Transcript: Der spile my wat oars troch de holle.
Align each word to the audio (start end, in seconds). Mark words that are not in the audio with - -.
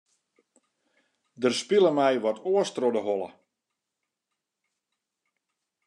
Der 1.41 1.51
spile 1.59 1.91
my 1.97 2.13
wat 2.23 2.39
oars 2.51 2.69
troch 2.75 2.93
de 2.95 3.01
holle. 3.07 3.29